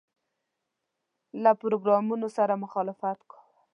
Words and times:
له 1.43 1.51
پروګرامونو 1.61 2.27
سره 2.37 2.53
مخالفت 2.63 3.19
کاوه. 3.31 3.59